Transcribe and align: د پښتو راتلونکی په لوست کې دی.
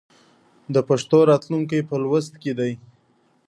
د 0.73 0.75
پښتو 0.87 1.17
راتلونکی 1.31 1.79
په 1.89 1.95
لوست 2.03 2.33
کې 2.41 2.51
دی. 2.59 2.71